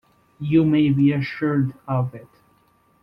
You 0.39 0.65
may 0.65 0.89
be 0.89 1.11
assured 1.13 1.75
of 1.87 2.15
it. 2.15 2.27